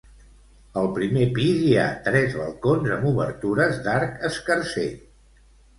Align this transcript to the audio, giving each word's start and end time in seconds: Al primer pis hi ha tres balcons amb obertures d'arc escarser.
Al 0.81 0.87
primer 0.95 1.27
pis 1.35 1.61
hi 1.65 1.69
ha 1.81 1.85
tres 2.09 2.35
balcons 2.41 2.97
amb 2.97 3.09
obertures 3.13 3.79
d'arc 3.89 4.21
escarser. 4.33 4.89